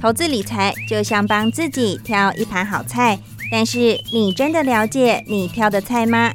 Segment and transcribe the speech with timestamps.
[0.00, 3.18] 投资理财就像帮自己挑一盘好菜，
[3.52, 6.32] 但是你真的了解你挑的菜吗？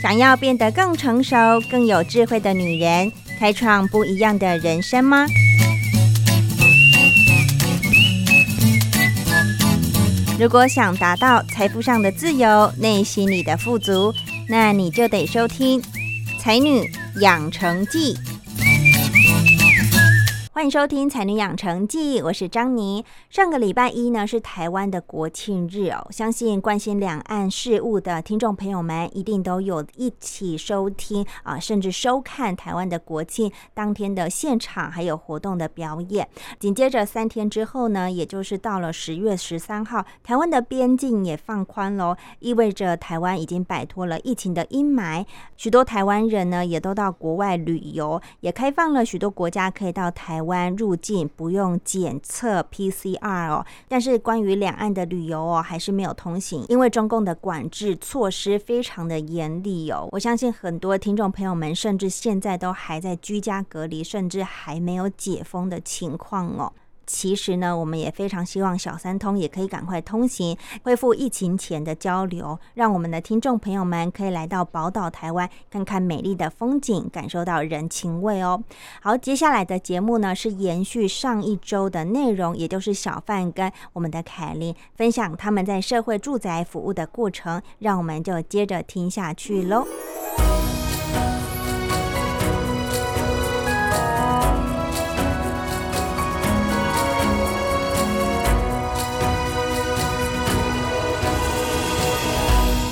[0.00, 1.36] 想要变得更成熟、
[1.68, 5.26] 更有智慧的女人，开创不一样的人生吗？
[10.38, 14.14] 如果想达到财富上的自由、内心里的富足，
[14.48, 15.82] 那你就得收听
[16.38, 16.88] 《才女
[17.20, 18.14] 养成记》。
[20.54, 23.04] 欢迎收听《才女养成记》，我是张妮。
[23.28, 36.28] 上个礼拜一呢是台湾的国庆日哦，相信关心两岸事务的听众朋友们一定都有一起收听啊，甚至收看台湾的国庆当天的现场还有活动的表演。
[36.60, 45.26] 紧接着三天之后呢，也就是到了十月十三号，台湾的边境也放宽喽，意味着台湾已经摆脱了疫情的阴霾。
[45.56, 50.43] 许多台湾人呢也都到国外旅游，也开放了许多国家可以到台。
[50.44, 60.08] 湾入境不用检测 PCR 哦，但是关于两岸的旅游哦，还是没有通行，因为中共的管制措施非常的严厉哦。
[60.12, 66.72] 我相信很多听众朋友们，甚至现在都还在居家隔离，甚至还没有解封的情况哦。
[67.06, 78.62] 其实呢，我们也非常希望小三通也可以赶快通行，恢复疫情前的交流，让我们的听众朋友们可以来到宝岛台湾，看看美丽的风景，感受到人情味哦。
[79.00, 89.86] 好，接下来的节目呢是延续上一周的内容，也就是小范跟我们的凯琳分享他们在社会住宅服务的过程，让我们就接着听下去喽。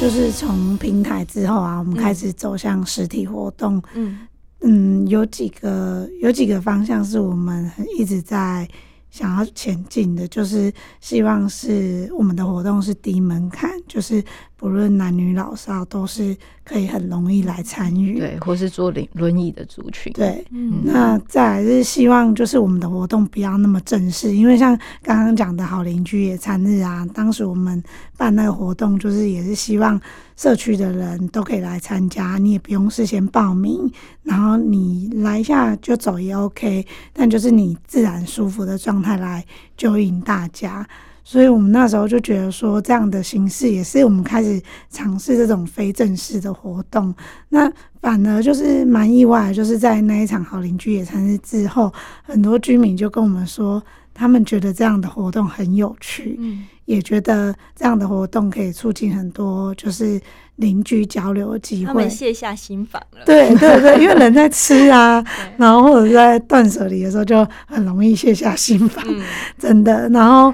[0.03, 3.81] 就是从平台之后啊，我们开始走向实体活动。
[3.95, 4.27] 嗯
[4.63, 8.69] 嗯，有几个有几个方向是我们一直在
[9.13, 14.21] 想要前进的，就是希望是我们的活动是低门槛，就是
[14.63, 16.37] 不论男女老少都是。
[16.65, 27.83] 可以很容易来参与，对，或是坐轮轮椅的族群，对，嗯，那再来是希望就是我们的活动不要那么正式，因为像刚刚讲的好邻居野餐日啊，当时我们
[28.17, 30.01] 办那个活动，就是也是希望
[30.37, 33.91] 社区的人都可以来参加，你也不用事先报名，
[34.23, 39.45] 然后你来一下就走也 OK，但就是你自然舒服的状态来
[39.77, 40.87] 就引大家。
[41.25, 44.61] 所以我们那时候就觉得说，这样的形式也是我们开始
[44.91, 47.15] 尝试这种非正式的活动。
[47.49, 51.93] 那反而就是蛮意外，就是在那一场好邻居野餐日之后，
[52.25, 53.81] 很多居民就跟我们说，
[54.13, 60.21] 他们觉得这样的活动很有趣，嗯，也觉得这样的活动可以促进很多就是
[60.57, 61.93] 邻居交流的机会。
[61.93, 63.25] 他们卸下心防了。
[63.25, 65.25] 对对对，因为人在吃啊，
[65.57, 69.05] 然后或者在断舍离的时候，就很容易卸下心防，
[69.57, 70.09] 真的。
[70.09, 70.53] 然后。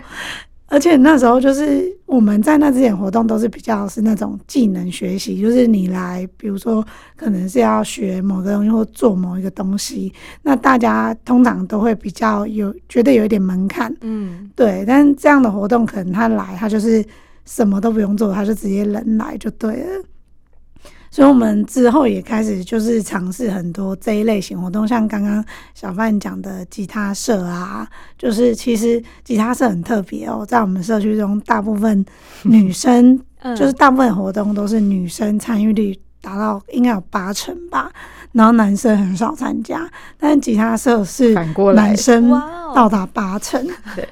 [0.71, 6.87] 而且那时候就是我们在那之前活动都是比较是那种技能学习，就是你来，比如说
[7.17, 10.13] 可能是要学某个东西或做某一个东西，
[10.43, 14.85] 那大家通常都会比较有觉得有一点门槛，嗯，对。
[14.87, 17.05] 但这样的活动可能他来，他就是
[17.47, 20.05] 什么都不用做，他就直接人来就对了。
[21.19, 27.85] 所以，我们之后也开始就是尝试很多这一类型活动，像刚刚小范讲的吉他社啊，
[28.17, 32.07] 就是其实吉他社很特别哦，在我们社区中，大部分
[32.45, 33.21] 女生，
[33.57, 37.91] 就是大部分活动都是女生参与率达到应该有八成吧。
[38.33, 41.35] 然后男生很少参加，但是吉他社是
[41.75, 42.31] 男生
[42.75, 43.67] 到达八成，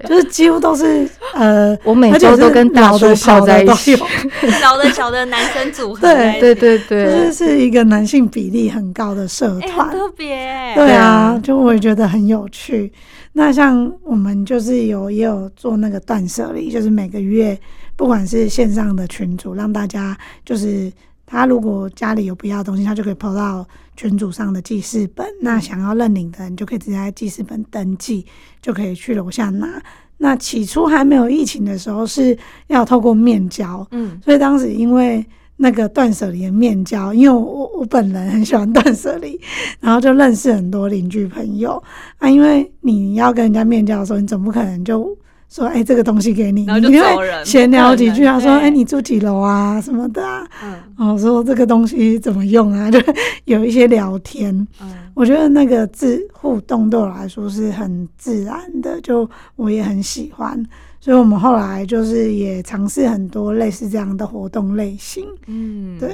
[0.08, 3.94] 就是几乎都是呃， 我每周都跟大叔泡在一起，
[4.62, 12.90] 老的小的男生组合，对对对对，就是是一个男性比例很高的社团，特别，对啊，就我也觉得很有趣。
[13.34, 17.56] 那像我们就是有也有做那个断舍离，就是每个月
[17.94, 20.90] 不管是线上的群组，让大家就是
[21.26, 23.64] 他如果家里有不要的东西，他就可以抛到。
[23.96, 28.24] 群组上的记事本，那想要认领的人就可以直接在记事本登记，
[28.60, 29.82] 就可以去楼下拿。
[30.18, 32.36] 那起初还没有疫情的时候是
[32.68, 35.24] 要透过面交，嗯，所以当时因为
[35.56, 39.40] 那个断舍离的面交，因为我我本人很喜欢断舍离，
[39.80, 41.82] 然后就认识很多邻居朋友
[42.18, 42.28] 啊。
[42.28, 45.16] 因为你要跟人家面交的时候，你总不可能就。
[45.48, 53.00] 说哎，这个东西给你，然后就走人，闲聊几句啊，说哎，你住几楼啊，什么的啊，嗯，哦，说这个东西怎么用啊，就
[53.44, 60.62] 有一些聊天，嗯，我觉得那个自互动对我来说是很自然的，就我也很喜欢，
[61.00, 66.10] 所以我们后来就是也尝试很多类似这样的活动类型，嗯，对。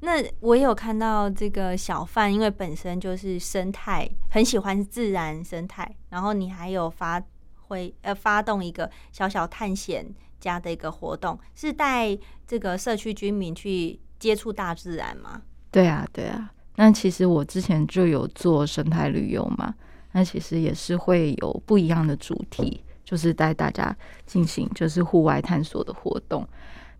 [0.00, 7.20] 那我有看到这个小贩，因为本身就是生态，很喜欢自然生态，然后你还有发
[7.68, 10.04] 会呃发动一个小小探险
[10.40, 12.16] 家的一个活动，是带
[12.46, 15.42] 这个社区居民去接触大自然吗？
[15.70, 16.52] 对啊，对啊。
[16.76, 19.74] 那其实我之前就有做生态旅游嘛，
[20.12, 26.46] 那其实也是会有不一样的主题，就是带大家进行就是户外探索的活动。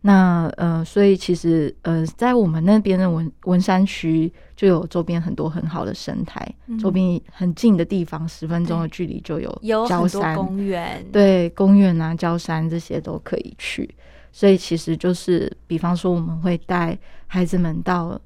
[0.01, 6.47] 那呃，所以其实呃，在我们那边的文文山区就有周边很多很好的生态，
[6.81, 13.93] 周边很近的地方，十分钟的距离就有有很多公园，对，公园啊、郊山这些都可以去。
[14.31, 16.97] 所以其实就是，比方说我们会带
[17.27, 18.21] 孩子们到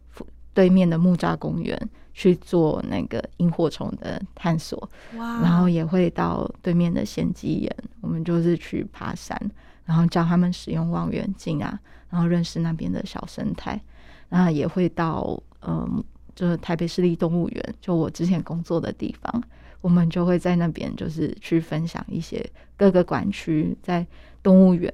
[0.52, 4.78] 对面的木栅公园去做那个萤火虫的探索，
[5.16, 9.40] 哇，然后也会到对面的仙鸡岩，我们就是去爬山。
[9.84, 11.78] 然后教他们使用望远镜啊，
[12.10, 13.80] 然后认识那边的小生态，
[14.28, 16.02] 然后也会到嗯，
[16.34, 19.42] 就是台北市立动物园，就我之前工作的地方，
[19.80, 22.44] 我们就会在那边就是去分享一些
[22.76, 24.06] 各个馆区在
[24.42, 24.92] 动物园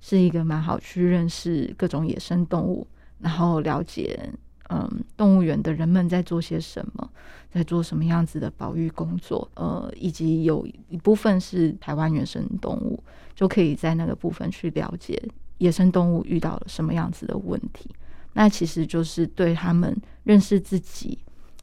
[0.00, 2.86] 是一个蛮好去认识各种野生动物，
[3.18, 4.30] 然后了解
[4.68, 7.10] 嗯动物园的人们在做些什么，
[7.50, 13.02] 在做什么样子的保育工作，呃，以及有一部分是台湾原生动物。
[13.38, 15.22] 就可以在那个部分去了解
[15.58, 17.88] 野生动物遇到了什么样子的问题，
[18.32, 21.16] 那其实就是对他们认识自己、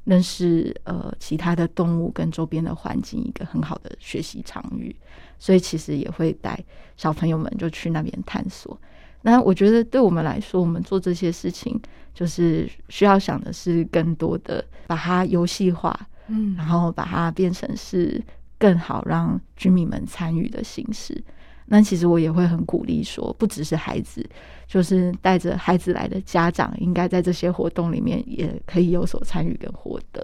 [0.05, 4.95] 认识呃其他的动物跟周边的环境一个很好的学习场域，
[5.37, 6.57] 所以其实也会带
[6.95, 8.79] 小朋友们就去那边探索。
[9.27, 11.81] 那我觉得对我们来说，我们做这些事情
[12.13, 18.23] 就是需要想的是更多的把它游戏化，嗯，然后把它变成是
[18.59, 21.19] 更好让居民们参与的形式。
[21.65, 24.23] 那其实我也会很鼓励说，不只是孩子，
[24.67, 30.23] 就是带着孩子来的家长，应该在这些活动里面也可以有所参与跟获得。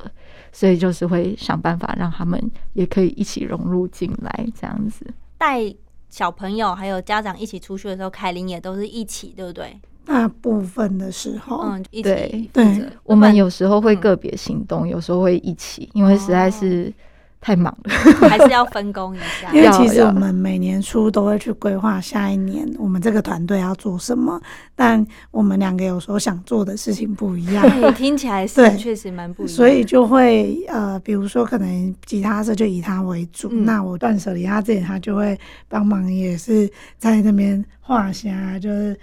[0.51, 2.39] 所以就是会想办法让他们
[2.73, 5.03] 也可以一起融入进来，这样子。
[5.39, 5.73] 带
[6.11, 9.75] 小朋友还有家长一起出去的时候，凯琳也都是一起，对不对？
[10.05, 12.49] 大部分的时候，嗯，一起。
[12.53, 16.93] 对，我们有时候会个别行动，有时候会一起，因为实在是。
[17.41, 17.91] 太忙了，
[18.29, 19.51] 还是要分工一下。
[19.51, 24.39] 因为其实我们每年初都会去规划下一年我们这个团队要做什么，
[24.75, 27.67] 但我们两个有时候想做的事情不一样。
[27.81, 29.55] 对，听起来是确实蛮不一样。
[29.55, 35.35] 所以就会呃，比如说可能吉他社就以他为主，那我断舍离他这里他就会
[35.67, 38.95] 帮忙，也是在那边画虾，就是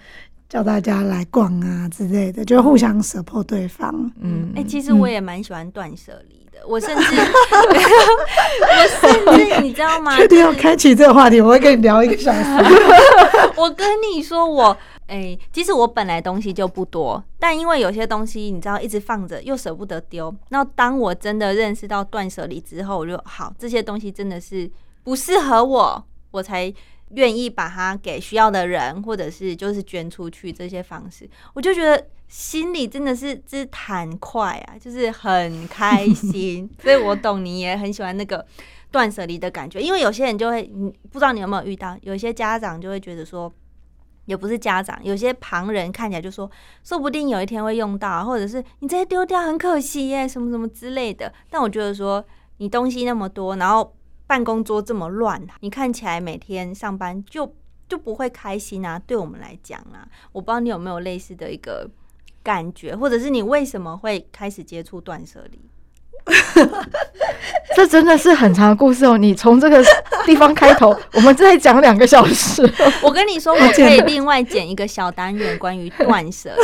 [0.47, 4.09] 叫大家来逛啊之类的，就互相 support 对方。
[4.21, 6.38] 嗯，哎，其实我也蛮喜欢断舍离。
[6.67, 7.03] 我甚至，
[8.61, 10.15] 我甚至你知道吗？
[10.17, 12.39] 确定要开启这个话题，我会跟你聊一个小时。
[13.55, 14.75] 我跟你说，我
[15.07, 20.33] 哎，其实我本来东西就不多，但因为有些东西你知道一直放着又舍不得丢。
[20.49, 24.69] 那当我真的认识到断舍离之后，我就好这些东西真的是
[25.03, 26.71] 不适合我，我才
[27.11, 32.05] 愿意把它给需要的人，或者是就是捐出去这些方式，我就觉得。
[32.29, 38.45] 心里真的是之坦快啊， 就是很开心， 所以我懂你也很喜欢那个
[38.91, 39.81] 断舍离的感觉。
[39.81, 43.51] 因为有些人就会，你不知道你有没有遇到，有些家长就会觉得说，
[44.25, 46.49] 也不是家长，有些旁人看起来就说，
[46.83, 51.33] 说不定有一天会用到，或者是你这些丢掉很可惜耶，什么什么之类的。
[51.49, 52.23] 但我觉得说，
[52.57, 53.95] 你东西那么多，然后
[54.27, 57.55] 办公桌这么乱，你看起来每天上班就
[57.87, 58.99] 就不会开心啊。
[58.99, 61.89] 对我们来讲啊，我不知道你有没有类似的一个。
[62.49, 65.59] 感觉，或者是你为什么会开始接触断舍离？
[67.75, 69.19] 这真的是很长的故事哦！
[69.19, 69.83] 你从这个
[70.25, 72.67] 地方开头，我们再讲两个小时。
[73.03, 76.61] 我跟你说，我可以另外剪一个小单元关于断舍离，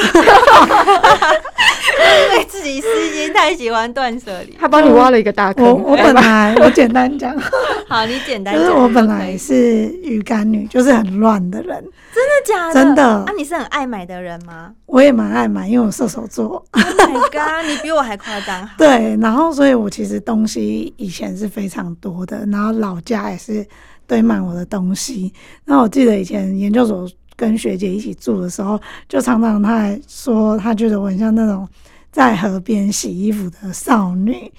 [2.32, 4.58] 因为自己私心太喜欢断舍离。
[4.60, 5.84] 他帮你挖了一个大坑。
[5.84, 7.36] 我本来我简单讲，
[7.88, 8.56] 好，你简单。
[8.56, 9.56] 就是我本来是
[10.02, 11.84] 鱼干女，就是很乱的人。
[12.14, 12.74] 真的假的？
[12.74, 13.04] 真的。
[13.04, 14.74] 啊，你是很爱买的人吗？
[14.86, 16.64] 我也蛮爱买，因为我射手座。
[16.72, 18.70] My God，你比我还夸张。
[18.78, 23.66] 对，然后所以我其实东西以前是非常多的，然后老家也是
[24.08, 25.34] 堆满我的东西。
[25.66, 31.68] 那我记得以前研究所跟学姐一起住的时候，就常常她还说，她觉得我很像那种
[32.12, 34.52] 在河边洗衣服的少女，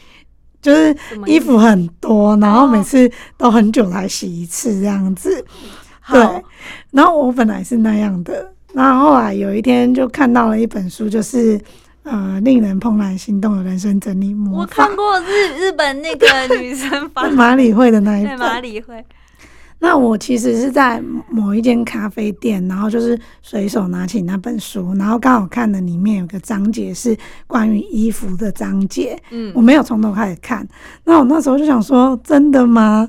[0.61, 0.95] 就是
[1.26, 5.45] 衣服很多，然后每次都很久才洗一次这样子。
[6.09, 6.21] 对，
[6.90, 11.59] 然后我本来是那样的，然后后来有一天就看到了一本书，就是
[12.02, 16.26] 呃令人怦然心动的人生整理我看过日日本那个
[16.59, 18.38] 女生发 马里会的那一本。
[18.38, 19.02] 马里会，
[19.78, 27.16] 那我其实是在某一间咖啡店，然后就是随手拿起那本书，然后刚好看了里面有个章节是
[27.47, 29.50] 关于衣服的章节，嗯。
[29.54, 30.68] 我没有从头开始看。
[31.04, 33.09] 那我那时候就想说，真的吗？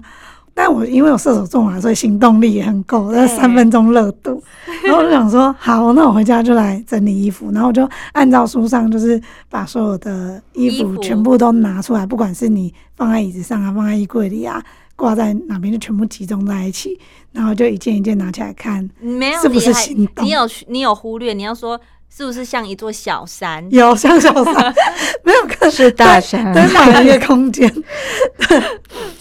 [0.60, 4.42] 但我因为我射手座嘛，所以行动力也很够，那三分钟热度。
[4.84, 7.52] 然后我就想说，好，那我回家就来整理衣服。
[7.52, 9.22] 然后我就按照书上，就是
[9.52, 14.60] 把所有的衣衣服服全部都拿出来，不管是你放在椅子上啊，放在衣柜里啊，
[14.96, 17.00] 挂在哪边，就全部集中在一起。
[17.32, 21.80] 然后就一件一件拿起来看，没有，是不是你还心动你有你有忽略，你要说
[22.18, 23.64] 是不是像一座小山？
[23.70, 24.74] 有像小山，
[25.24, 27.72] 没有看是大山，堆满一个空间。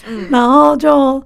[0.07, 1.23] 嗯 然后就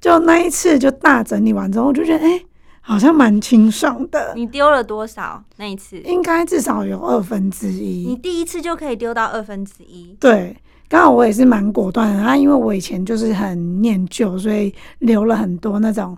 [0.00, 2.40] 就那一次就大整理完之后，我就觉得哎、
[2.80, 5.98] 好像蛮清爽的，你丢了多少那一次？
[6.02, 8.14] 应该至少有二分之一你。
[8.14, 10.16] 第一次就可以丢到二分之一。
[10.20, 10.56] 对，
[10.88, 16.16] 刚好我也是蛮果断的啊，因为我以前就是很念旧，所以留了很多那种。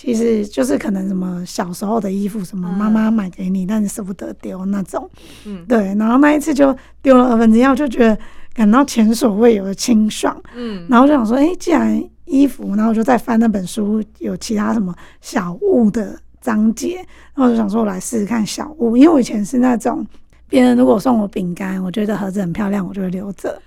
[0.00, 5.06] 其实就是可能什么小时候的衣服，什么嗯妈妈买给你，但是舍不得丢那种。
[5.44, 8.18] 嗯对，然后那一次就丢了二分之一，我就觉得
[8.54, 10.34] 感到前所未有的清爽。
[10.56, 16.96] 嗯，然后就想说，哎、既然衣服，然后我就再翻那本书，有其他什么小物的章节，
[17.34, 20.06] 然后我就想说，我来试试看小物，因为我以前是那种
[20.48, 23.60] 别人如果送我饼干，我觉得盒子很漂亮，我就会留着，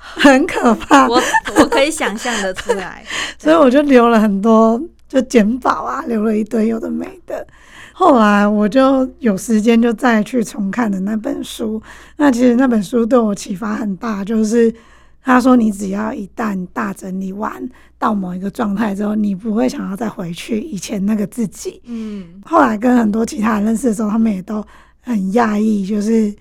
[0.00, 1.18] 很可怕，我
[1.56, 3.02] 我可以想象的出来。
[3.38, 7.46] 所以我就留了很多，就捡宝啊，留了一堆有的没的。
[7.92, 11.82] 后来我就有时间就再去重看的那本书，
[12.16, 14.72] 那其实那本书对我启发很大，就是
[15.20, 21.82] 他说你只要一旦大整理完到某一个状态之后，你不会想要再回去以前那个自己。
[21.86, 24.64] 嗯后来跟很多其他人认识的时候，他们也都
[25.00, 26.32] 很讶异，就是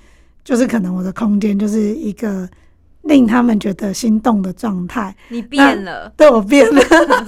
[0.43, 2.47] 就是可能我的空间就是一个
[3.07, 5.15] 令他们觉得心动的状态。
[5.29, 6.11] 你变了。
[6.17, 6.81] 对我变了，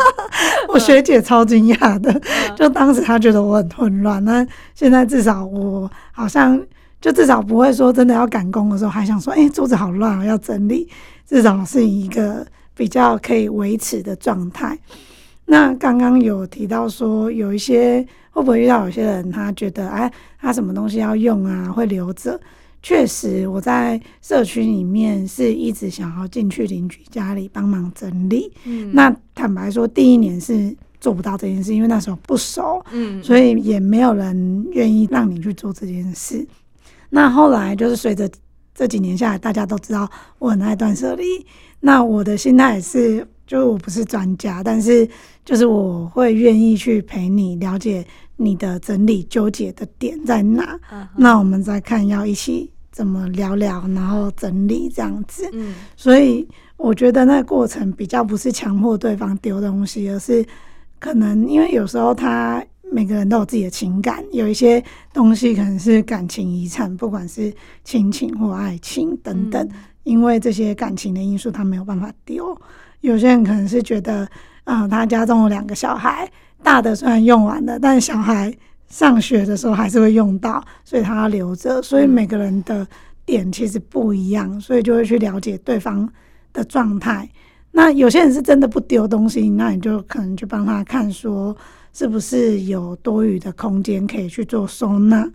[0.70, 2.22] 我学姐超惊讶的，
[2.56, 4.46] 就当时她觉得我很混乱，那
[4.76, 6.62] 现在至少我好像
[7.02, 10.88] 就至少不会说真的要赶工的时候还想说，哎、桌子好乱，我要整理，
[11.28, 12.46] 至少是一个
[12.76, 14.78] 比较可以维持的状态。
[15.46, 22.40] 那刚刚有提到说，有一些会不会遇到有些人，他觉得哎，他什么东西要用啊，会留着。
[22.82, 28.52] 确实，我在社区里面是一直想要进去邻居家里帮忙整理。
[28.66, 36.48] 嗯那坦白说，第一年是做不到这件事，因为那时候不熟，嗯，所以也没有人愿意让你去做这件事。
[37.10, 38.30] 那后来就是随着
[38.74, 41.24] 这几年下来，大家都知道我很爱断舍离。
[41.82, 45.08] 那我的心态也是，就是我不是专家，但是
[45.44, 48.06] 就是我会愿意去陪你了解
[48.42, 50.80] 你的整理纠结的点在哪。
[51.18, 55.48] 那我们再看要一起怎么聊聊，然后整理这样子。
[55.52, 60.46] 嗯所以我觉得那个过程比较不是强迫对方丢东西，而是
[60.98, 64.82] 可能因为有时候他每个人都有自己的情感，有一些
[65.14, 67.54] 东西可能是感情遗产，不管是
[67.84, 69.70] 亲情或爱情等等，
[70.04, 72.58] 因为这些感情的因素，他没有办法丢。
[73.02, 74.28] 有些人可能是觉得，
[74.64, 76.30] 啊、他家中有两个小孩，
[76.64, 78.54] 大的虽然用完了，但小孩
[78.88, 81.82] 上学的时候还是会用到，所以他要留着。
[81.82, 82.86] 所以每个人的
[83.26, 86.08] 点其实不一样，所以就会去了解对方
[86.54, 87.30] 的状态。
[87.72, 91.56] 那有些人是真的不丢东西，那你就可能去帮他看说
[91.94, 95.30] 是不是有多余的空间可以去做收纳。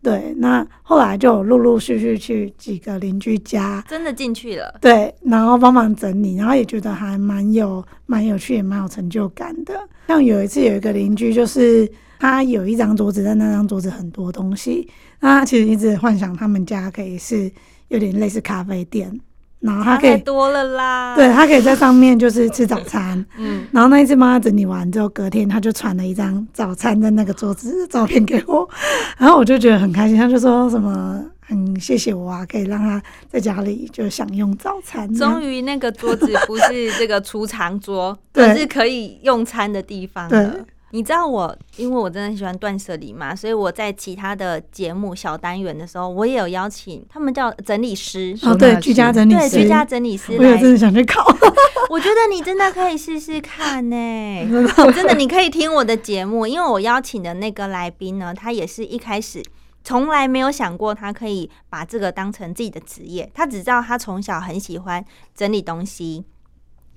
[0.00, 4.78] 对，那后来就有陆陆续续去几个邻居家，真的进去了。
[4.80, 9.74] 对，然后帮忙整理，然后也觉得还蛮有蛮有趣，也蛮有成就感的。
[10.06, 14.88] 像有一次有一个邻居，就是他有一张桌子，但那张桌子很多东西，
[15.20, 17.50] 那他其实一直幻想他们家可以是
[17.88, 19.20] 有点类似咖啡店，
[19.60, 21.14] 然后他差可以太多了啦。
[21.16, 23.24] 对，他可以在上面就是吃早餐。
[23.36, 28.68] 嗯，然后那一次帮他整理完之后，隔天他就传了一张早餐在那个桌子的照片给我，
[29.18, 30.16] 然后我就觉得很开心。
[30.16, 35.12] 他就说什么很谢谢我啊，可以让他在家里就享用早餐。
[35.14, 40.54] 终于那个桌子不是这个储藏桌， 而是可以用餐的地方对了。
[40.90, 50.72] 你知道我，因为我真的很喜欢断舍离嘛，所以我在其他的节目小单元的时候，我也有邀请他们叫整理师，哦，对，居家，整理师，居家整理师我有真。
[50.72, 51.22] 的想去考。
[51.90, 53.96] 我觉得你真的可以试试看呢、
[54.94, 59.42] 真的，你可以听我的节目，因为我邀请的那个来宾呢，他也是一开始
[59.84, 65.04] 从来没有想过他可以把这个当成自己的职业，他只知道他从小很喜欢
[65.34, 66.24] 整理东西，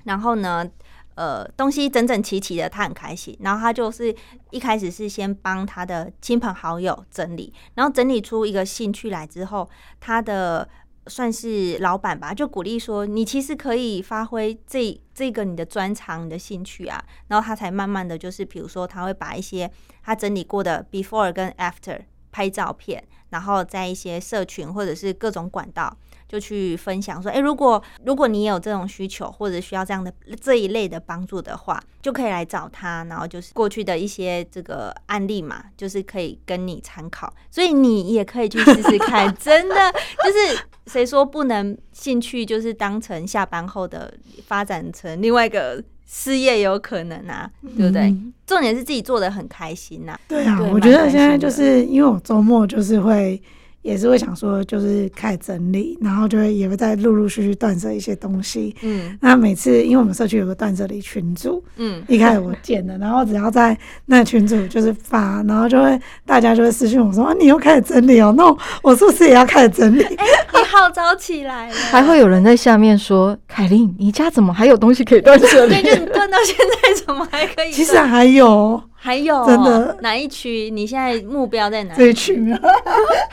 [0.05, 0.69] 然后呢。
[1.15, 3.37] 呃，东西整整齐齐的，他很开心。
[3.41, 4.15] 然后他就是
[4.49, 10.67] 一开始是先帮他的亲朋好友整理，然后整理出一个兴趣来之后，他的
[11.07, 19.69] 算是老板吧，就鼓励说你其实可以发挥这这个你的专长、你的兴趣啊，然后他才慢慢的就是，比如说他会把一些
[20.03, 21.99] 他整理过的 before 跟 after
[22.31, 25.97] 拍照片，然后在一些社群或者是各种管道。
[26.31, 30.09] 就去分享说，哎，如果如果你有这种需求或者需要这样的
[30.39, 33.03] 这一类的帮助的话，就可以来找他。
[33.09, 37.33] 然后就是过去的一些这个案例嘛，就是可以跟你参考。
[37.49, 39.75] 所以你也可以去试试看， 真的
[40.23, 44.13] 就是谁说不能兴趣就是当成下班后的
[44.47, 48.15] 发展成另外一个事业有可能啊，对不对？
[48.47, 50.17] 重点是自己做的很开心呐。
[50.29, 53.41] 对啊，我觉得现在就是因为我周末就是会。
[53.81, 58.75] 也是会想说，就是开始整理，然后就会也会再陆陆续续断舍一些东西。
[58.81, 68.45] 嗯，那每次因为我们社区有个断舍离群组，嗯，一开始我建的，然后只要在那群组就是发，然后就会大家就会私信我说，啊，你又开始整理哦，那
[68.83, 70.03] 我是不是也要开始整理？
[70.03, 75.81] 哎，你号召起来了，还会有人在下面说，凯琳，你家怎么还有东西可以断舍离？
[75.81, 77.71] 对，就你断到现在怎么还可以？
[77.71, 78.81] 其实还有。
[79.03, 80.69] 还有真的哪一区？
[80.69, 81.95] 你现在目标在哪？
[81.95, 82.59] 这一区啊？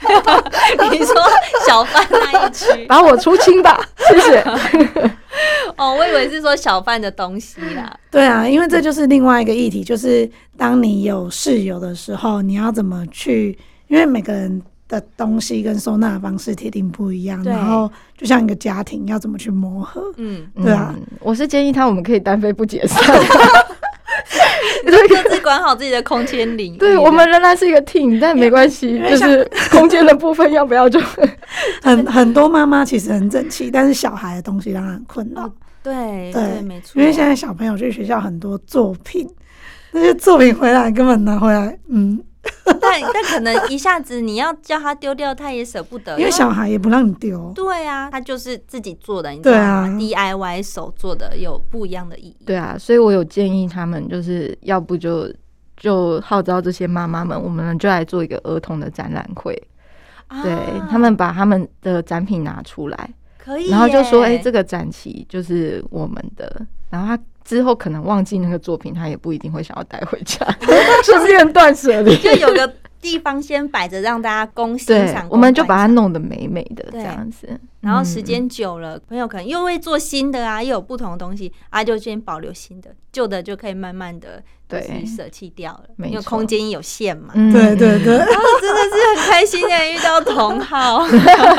[0.90, 1.14] 你说
[1.66, 2.64] 小贩那一区？
[2.88, 4.40] 把我出清吧，谢谢。
[5.76, 7.94] 哦，我以为是说小贩的东西啦。
[8.10, 13.56] 对啊，因为这就是另外一个议题，就是当你有室友的时候，你要怎么去？
[13.88, 20.02] 因为每个人的东西跟收纳方式铁定不一样，然后就像一个家庭，要怎么去磨合？
[20.16, 20.94] 嗯，对啊。
[21.20, 22.98] 我是建议他，我们可以单飞不解散。
[25.08, 26.78] 各自管好自己的空间领域。
[26.78, 31.00] 对我们仍然是一个 team，但没关系，就是 空间的部分要不要就
[31.82, 35.50] 很很多妈妈其实很整齐，但是小孩的东西让她很困扰。
[35.82, 37.00] 对对，没错。
[37.00, 39.28] 因为现在小朋友去学校很多作品，
[39.92, 42.22] 那些作品回来根本拿回来，嗯。
[42.80, 47.50] 但但可能一下子你要叫他丢掉，他也舍不得，因为小孩也不让你丢。
[47.54, 52.36] 对啊，他就是自己做的，你知道吗？DIY 手做的有不一样的意义。
[52.44, 55.32] 对啊，所以我有建议他们，就是要不就
[55.76, 59.54] 就号召这些妈妈们，我们就来做一个儿童的展览会。
[60.42, 60.54] 对
[60.90, 67.22] 他们把他们的展品拿出来，可以，然后就说：“哎，这个展期就是我们的。”然后他。
[67.48, 70.46] 之后可能忘记那个作品，他也不一定会想要带回家，
[71.02, 72.14] 顺便断舍离。
[72.18, 75.26] 就有个地方先摆着，让大家公欣赏。
[75.30, 77.48] 我们就把它弄得美美的这样子。
[77.80, 87.32] 然后时间久了，朋友可能又会做新的啊，又有不同的东西啊，就先保留新的，旧的就可以慢慢的对舍弃掉了，因为空间有限嘛。
[87.34, 91.06] 对对对，然后 真的是很开心的遇到同好，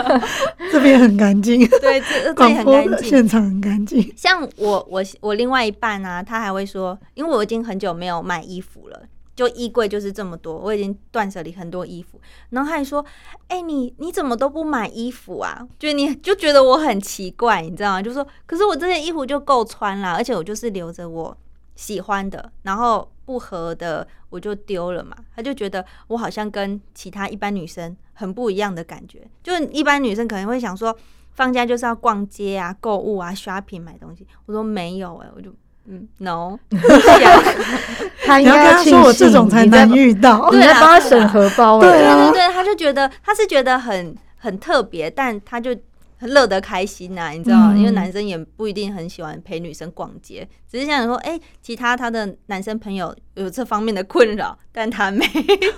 [0.69, 4.13] 这边很干净， 对，这这里很干净，现场很干净。
[4.17, 9.04] 像我我我另外一半啊，他还会说，因为我已经很久没有买衣服了。
[9.39, 12.19] 就衣柜就是这么多，我已经断舍离很多衣服。
[12.49, 13.06] 然后他还说
[13.47, 15.65] ：“哎，你你怎么都不买衣服啊？
[15.80, 18.02] 就你就觉得我很奇怪，你知道吗？
[18.02, 21.38] 就说可是我这件衣服就够穿了，而且我就是留着我
[21.78, 25.15] 喜欢的，然后不合的我就丢了嘛。
[25.34, 29.25] 他就觉得我好像跟其他一般女生很不一样的感觉。
[29.41, 30.93] 就一般女生可能会想说，
[31.32, 34.28] 放假就是要逛街啊、购物啊、shopping 买东西。
[34.47, 35.49] 我说没有哎，我就。”
[35.89, 36.58] 嗯，no，
[38.25, 45.75] 他应该说我这种才难遇到， 你在帮他审核包，对对对，他就觉得他是觉得很很特别，但他就。
[46.23, 47.73] 乐得开心呐，你知道吗？
[47.73, 55.25] 因为男生也不一定很喜欢陪女生逛街，只是想说，哎，其他他的男生朋友有这方面的困扰，但他没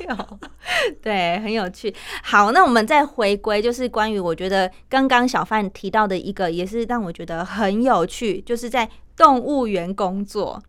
[0.10, 0.40] 有，
[1.00, 1.94] 对，很有趣。
[2.24, 8.90] 好，那我们再回归，就是关于我觉得刚刚小范提到的一个，也是让我觉得很有趣，就是在
[9.22, 10.62] 动物园工作。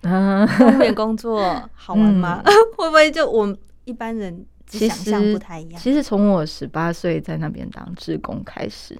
[0.00, 2.40] 动物园工作好玩吗？
[2.78, 5.80] 会不会就我们一般人想象不太一样？
[5.80, 8.96] 其实从我十八岁在那边当志工开始。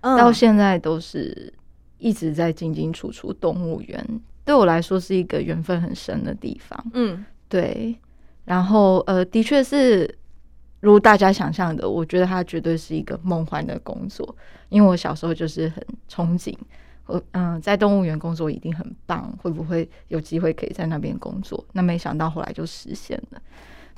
[0.00, 1.52] 到现在都是
[1.98, 6.84] 一直在进进出出动物园，对我来说是一个缘分很深的地方。
[6.94, 7.96] 嗯，对。
[8.44, 10.12] 然后呃，的确是
[10.80, 14.34] 如大家想象的，我觉得它绝对是一个梦幻的工作，
[14.70, 16.54] 因为我小时候就是很憧憬，
[17.08, 21.64] 我嗯在动物园工作一定很棒，会不会有机会可以在那边工作？
[21.72, 23.42] 那没想到后来就实现了。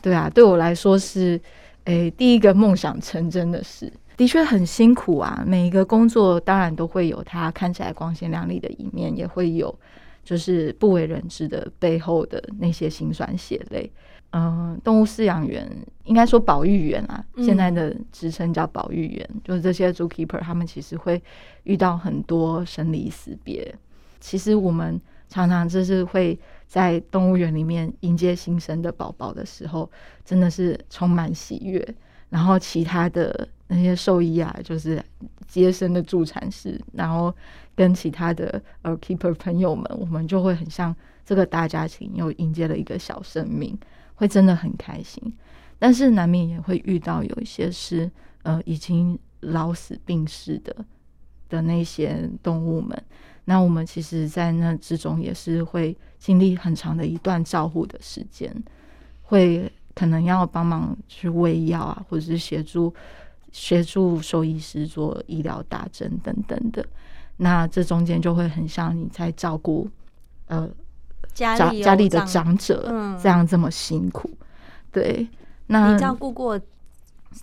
[0.00, 1.38] 对啊，对我来说是
[1.84, 3.92] 诶第一个梦想成真的事。
[4.16, 5.42] 的确很辛苦啊！
[5.46, 9.74] 每一个工作当然都会有它看起来光鲜亮丽的一面，也会有
[10.22, 13.90] 就是不为人知的背后的那些辛酸血泪。
[14.30, 15.68] 嗯，动物饲养员
[16.04, 21.22] 应该说保育员啊，现在的职称叫保育员，就是这些 zookeeper 他们其实会
[21.64, 23.74] 遇到很多生离死别。
[24.20, 29.90] 其实我们常常就是会在动物园里面迎接新生的宝宝的时候，
[30.24, 31.94] 真的是充满喜悦。
[32.28, 33.48] 然后其他的。
[33.72, 35.00] 那些兽医啊，就是
[35.46, 37.32] 接生的助产士，然后
[37.76, 40.92] 跟其他的呃 keeper 朋友们，我们就会很像
[41.24, 43.78] 这个大家庭又迎接了一个小生命，
[44.20, 45.32] 会真的很开心。
[45.78, 48.10] 但是难免也会遇到有一些是
[48.42, 50.76] 呃已经老死病逝的
[51.48, 53.02] 的那些动物们，
[53.46, 58.54] 那我们其实，在那之中也是会经历很长的一段照护的时间，
[59.22, 62.92] 会可能要帮忙去喂药啊，或者是协助
[63.52, 66.86] 协助兽医师做医疗打针等等的。
[67.38, 69.88] 那这中间就会很像你在照顾
[70.44, 70.68] 呃
[71.32, 74.30] 家里家里的长者，这样这么辛苦。
[74.92, 75.28] 对，
[75.66, 76.60] 那你照顾过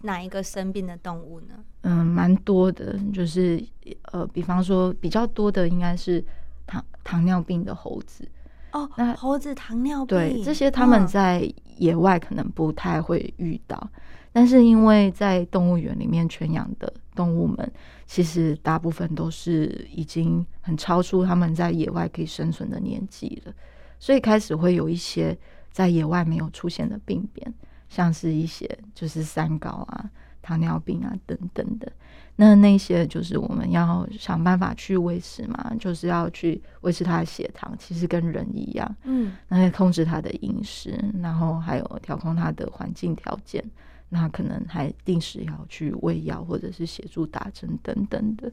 [0.01, 1.55] 哪一个生病的动物呢？
[1.81, 3.63] 嗯，蛮多的，就是
[4.11, 6.23] 呃，比方说比较多的应该是
[6.65, 8.27] 糖糖尿病的猴子
[8.73, 8.89] 哦。
[8.97, 13.89] 那猴子糖尿病，对这些他们在野外可能不太会遇到，
[14.33, 17.71] 但是因为在动物园里面圈养的动物们，
[18.05, 23.53] 其实大部分都是已经很超出他们在野外可以生存的年纪了，
[23.99, 25.37] 所以开始会有一些
[25.71, 27.53] 在野外没有出现的病变，
[27.89, 30.09] 像是一些就是三高啊。
[30.39, 31.91] 糖尿病啊，等等的，
[32.37, 43.61] 那那些就是我们要想办法去维持嘛，就是要去维持他的血糖，其实跟人一样，嗯，那控制他的饮食，然后还有调控他的环境条件，
[44.07, 48.49] 那可能还定时要去喂药或者是协助打针等等的，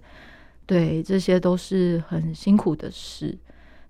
[0.66, 3.38] 对，这些都是很辛苦的事。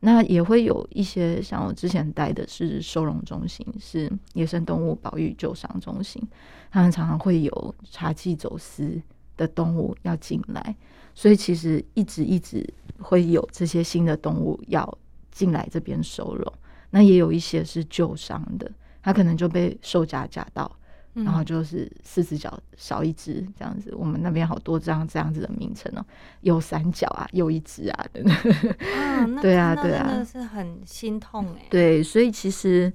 [0.07, 6.23] 那也会有一些像我之前待的是收容中心，是野生动物保育救伤中心，
[6.71, 9.01] 他们常常会有查缉走私
[9.35, 10.77] 的动物要进来，
[11.14, 12.62] 所以其实一直一直
[12.99, 14.99] 会有这些新的动物要
[15.31, 16.53] 进来这边收容。
[16.90, 18.71] 那也有一些是救伤的，
[19.03, 20.71] 他可能就被兽夹夹到。
[21.14, 26.05] 然后就是四只脚少一只这样子，我们那边好多这样这样子的名称哦，
[26.40, 28.07] 有三脚啊，有一只啊，
[29.40, 31.66] 对啊，对啊，真的是很心痛哎。
[31.70, 32.92] 对，所以其实，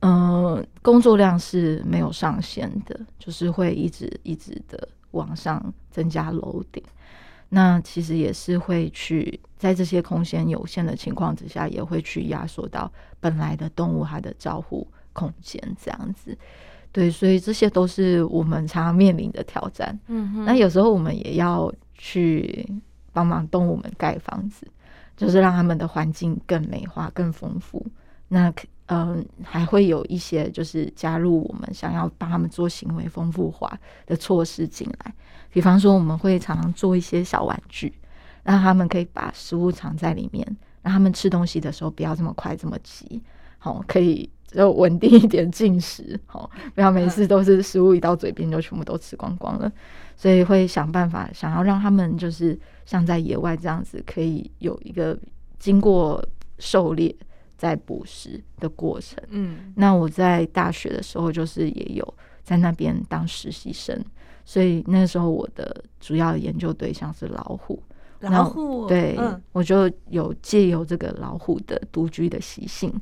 [0.00, 6.82] 嗯，工作量是没有上限的，就是会一直一直的往上增加楼顶。
[7.48, 16.36] 那其实也是会去在这些空间有限的情况之下，也会去压缩到本来的动物它的照护空间这样子。
[16.92, 19.98] 对，所以这些都是我们常常面临的挑战。
[20.08, 22.68] 嗯哼，那有时候我们也要去
[23.14, 24.66] 帮忙动物们盖房子，
[25.16, 27.82] 就是让他们的环境更美化、更丰富。
[28.28, 28.52] 那
[28.86, 33.72] 嗯，还会有一些就是加入我们想要帮他们做行为丰富化
[34.04, 35.14] 的措施进来。
[35.50, 37.90] 比方说，我们会常常做一些小玩具，
[38.42, 40.46] 让他们可以把食物藏在里面，
[40.82, 43.22] 让他们吃东西的时候不要这么快、这么急。
[43.56, 44.28] 好，可以。
[44.52, 49.70] 就稳定一点进食，好，不要每次都是食物一到嘴边就全部都吃光光了。
[50.16, 55.18] 所以会想办法，想要让他们就是像在野外这样子，可以有一个
[55.58, 56.24] 经过
[56.58, 57.12] 狩猎
[57.56, 59.18] 再捕食的过程。
[59.30, 63.98] 嗯，那我在大学的时候，就是也有在那边当实习生，
[64.44, 67.82] 所以那时候我的主要研究对象是老虎。
[68.20, 69.18] 老虎，对，
[69.50, 72.92] 我就有借由这个老虎的独居的习性。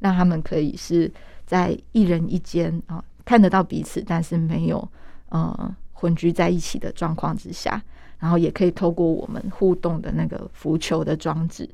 [0.00, 1.10] 让他们可以是
[1.46, 4.88] 在一人一间啊，看得到彼此，但是没有
[5.28, 7.80] 呃混居在一起的状况之下，
[8.18, 11.68] 然后也可以透过我们互动的那个浮球的装置，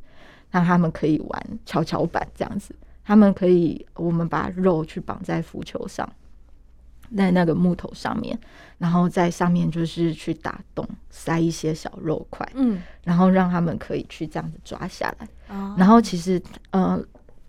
[0.51, 2.75] 让他们可以玩跷跷板这样子。
[3.05, 6.11] 他们可以，我们把肉去绑在浮球上，
[7.17, 8.37] 在那个木头上面，
[8.79, 15.29] 然后在上面就是去打洞，塞一些小肉块，嗯，然后让他们可以去这样子抓下来。
[15.77, 17.01] 然后其实呃。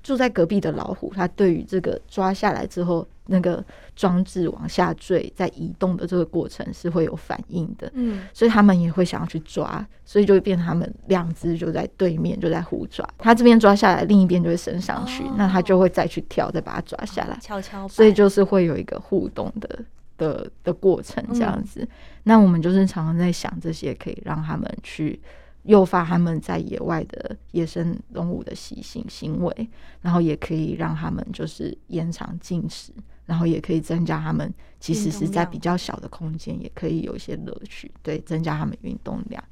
[0.08, 3.62] 住在隔壁的老虎，它对于这个抓下来之后，那个
[3.94, 7.92] 装置往下坠，在移动的这个过程是会有反应的。
[7.94, 13.06] 嗯，所以他们也会想要去抓，所以就会变他们两只就在对面就在互抓。
[13.18, 17.38] 它这边抓下来，另一边就会升上去，那它就会再去跳，再把它抓下来。
[17.42, 19.78] 悄悄，所以就是会有一个互动的
[20.18, 21.86] 的的过程这样子。
[22.24, 25.20] 那我们就是常常在想这些，可以让他们去。
[25.68, 29.70] 诱发他们在野外的野生动物的习性行为，
[30.02, 32.92] 然后也可以让他们就是延长进食，
[33.26, 39.44] 然后也可以增加他们其实是在比较小的空间，也可以有一些乐趣，对，增加他们运动量，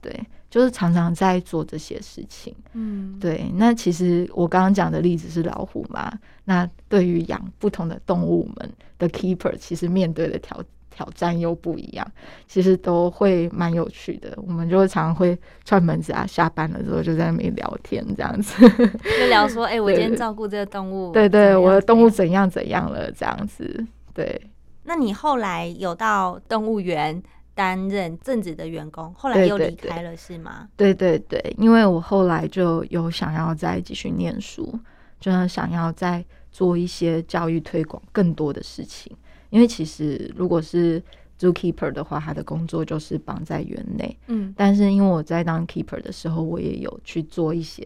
[0.00, 3.50] 对，就是常常在做这些事情，嗯，对。
[3.54, 6.10] 那其实我刚刚讲的例子是老虎嘛，
[6.44, 10.62] 那对于养不同的动物们的 keeper，其实面对的条。
[10.96, 12.06] 挑战又不一样，
[12.48, 14.32] 其实都会蛮有趣的。
[14.38, 18.66] 我们就常常会串门子啊，下班了之后就在那边聊天，这样子
[19.20, 24.40] 就聊说：“哎，我今天照顾这个动物，对对，我的动物怎样怎样了？”这样子，对。
[24.84, 27.22] 那你后来有到动物园
[27.54, 30.66] 担任正职的员工，后来又离开了，是吗？
[30.76, 34.78] 对对对，因为我后来就有想要再继续念书，
[35.20, 39.14] 就是想要再做一些教育推广更多的事情。
[39.56, 41.02] 因为其实如果是
[41.40, 47.82] zookeeper 的话，他的工作就是绑在园内，嗯，但是因为我在当 keeper 的时候，我也有去做一些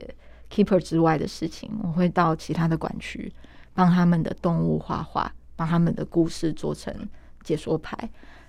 [0.51, 3.33] keeper 之外的事情，我会到其他的管区
[3.73, 6.93] 帮他们的动物画画，帮他们的故事做成
[7.45, 7.97] 解说牌。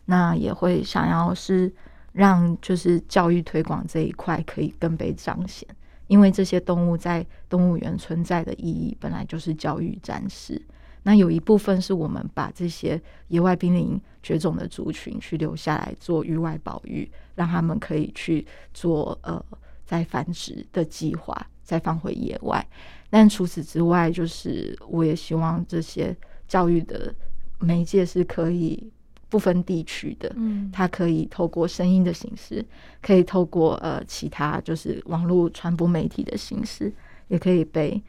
[0.05, 1.71] 那也会想要是
[2.13, 5.69] 让就是教育推广这一块可以更被彰显，
[6.07, 10.59] 因为这些动物在动物园存在的意义本来就是教育展示。
[11.03, 19.43] 那有一部分是我们把这些野外濒临绝种的族群去留下来做域外保育，让他们可以去做呃
[19.85, 22.65] 再繁殖的计划，再放回野外。
[23.09, 26.15] 但除此之外，就是我也希望这些
[26.47, 27.13] 教育的
[27.59, 28.91] 媒介是可以。
[29.31, 32.65] 不分地区的，嗯，它可以透过声音的形式，
[33.01, 36.91] 可以透过呃其他就是网络传播媒体的形式，
[37.29, 38.03] 也可以被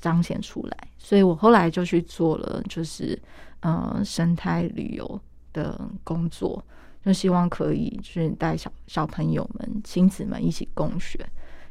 [0.00, 0.76] 彰显出来。
[0.98, 3.20] 所以我后来就去做了，就是
[3.60, 5.20] 呃生态旅游
[5.52, 6.64] 的工作，
[7.04, 11.18] 就希望可以去带小小朋友们、亲子们一起共学。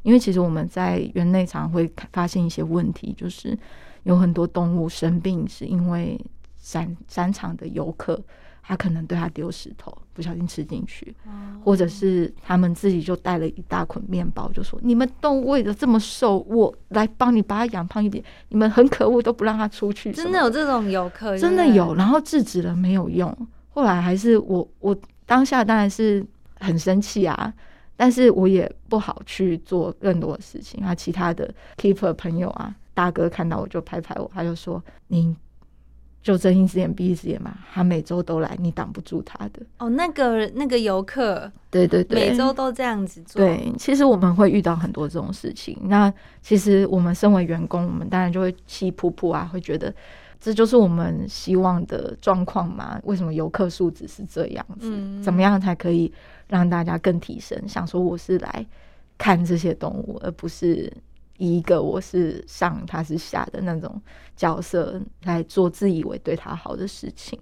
[0.03, 3.57] 因为其实我们在园内常会发现一些问题，就是
[4.03, 6.19] 有很多动物生病，是因为
[6.57, 8.23] 山山场的游客。
[8.67, 11.15] 他可能对他丢石头，不小心吃进去，
[11.63, 18.23] 或者是他们自己就带了一大捆面包，就说：“你们动物为了这么瘦，我来帮你把它养胖一点。
[18.49, 21.38] 你们很可恶，都不让他出去。”真的有这种游客？
[21.38, 23.32] 真的有，然后制止了没有用。
[23.69, 24.97] 后来还是我，我
[25.28, 26.25] 当下当然是
[26.60, 27.54] 很生气啊，
[27.95, 30.95] 但是我也不好去做更多的事情啊。
[30.95, 35.36] 其他的 keeper 朋友啊，大哥看到我就拍拍我，他就说：“你。”
[36.25, 39.61] 就睁一只眼闭一只眼嘛，他每周都来，你挡不住他的。
[39.77, 43.39] 哦，那个那个游客，对对对，每周都这样子做。
[43.39, 45.77] 对，其实我们会遇到很多这种事情。
[45.83, 46.11] 那
[46.41, 49.93] 其实我们身为员工，我们当然就会气噗噗啊，会觉得
[50.41, 52.99] 这就是我们希望的状况嘛？
[53.03, 55.21] 为什么游客素质是这样子？
[55.21, 56.11] 怎么样才可以
[56.47, 57.55] 让大家更提升？
[57.67, 58.65] 想说我是来
[59.15, 60.91] 看这些动物，而不是。
[61.37, 64.01] 以一个我是上他是下的那种
[64.35, 67.39] 角色来做自以为对他好的事情，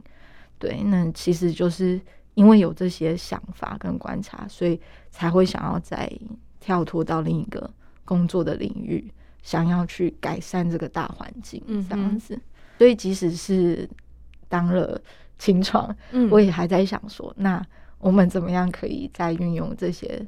[0.57, 2.01] 对，那其实就是
[2.33, 4.79] 因为有这些想法跟观察，所以
[5.11, 6.11] 才会想要再
[6.59, 7.69] 跳脱到另一个
[8.03, 9.11] 工作的领域，
[9.43, 12.39] 想要去改善这个大环境，这样子。
[12.79, 13.87] 所以即使是
[14.49, 14.99] 当了
[15.37, 17.63] 清创，嗯我也还在想说，那
[17.99, 20.25] 我们怎么样可以再运用这些。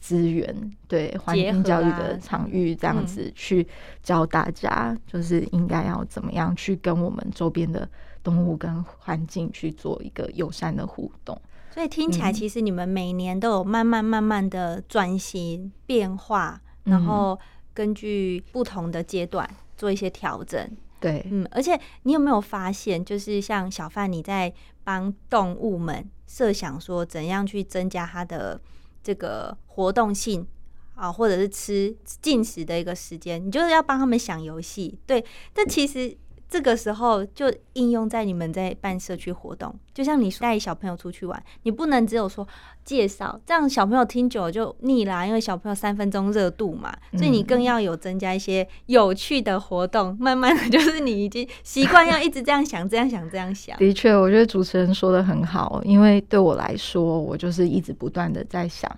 [0.00, 0.54] 资源
[0.88, 3.64] 对环境教育的场域这样子去
[4.02, 7.88] 教大家，就是应该要怎么样去跟我们周边的
[8.20, 11.40] 动物跟环境去做一个友善的互动。
[11.70, 17.38] 所以听起来，其实你们每年都有慢慢慢慢的转型变化，然后
[17.72, 20.68] 根据不同的阶段做一些调整。
[20.98, 28.60] 对，嗯，而且你有没有发现，就是像小范你在帮动物们设想说，怎样去增加它的。
[29.04, 30.46] 这个活动性
[30.94, 34.98] 啊，或者是吃进食的一个时间，你就是要帮他们想游戏。
[35.06, 36.14] 对，但其实
[36.48, 42.46] 这个时候就应用在你们在办社区活动，就像你带小朋友出去玩，你不能只有说
[42.84, 45.26] 介绍，这样小朋友听久了就腻啦。
[45.26, 50.14] 因为小朋友三分钟热度嘛，所以你更要有增加一些有趣的活动。
[50.20, 53.74] 慢慢的就是你已经习惯要一直这样想， 这样想，这样想。
[53.78, 58.94] 的确，我觉得主持人说的很好，因为对我来说，我就是一直不断的在想。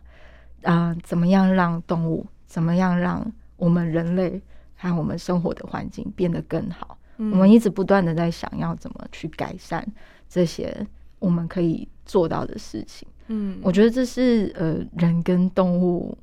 [0.64, 2.26] 啊，怎么样让动物？
[2.46, 4.40] 怎么样让我们人类
[4.74, 6.98] 还有我们生活的环境变得更好？
[7.16, 9.86] 我们一直不断的在想要怎么去改善
[10.28, 10.86] 这些
[11.18, 13.06] 我们可以做到的事情。
[13.28, 16.16] 嗯，我觉得这是呃人跟动物，